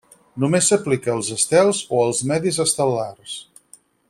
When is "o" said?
1.99-2.03